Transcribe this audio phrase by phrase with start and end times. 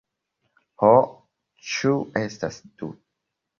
[0.85, 0.89] Ho,
[1.73, 1.93] ĉu
[2.25, 2.93] estas du?